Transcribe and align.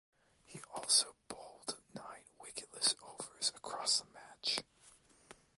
He 0.47 0.59
also 0.73 1.13
bowled 1.27 1.77
nine 1.93 2.23
wicketless 2.41 2.95
overs 3.03 3.51
across 3.55 3.99
the 3.99 4.07
match. 4.11 4.63